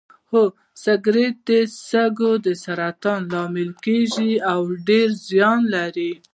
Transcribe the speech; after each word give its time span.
هو 0.31 0.41
سګرټ 0.83 1.35
د 1.49 1.51
سږو 1.89 2.31
د 2.45 2.47
سرطان 2.63 3.21
لامل 3.33 3.69
کیږي 3.85 4.31
او 4.53 4.59
ډیر 4.87 5.07
زیان 5.27 5.59
لري 5.75 6.11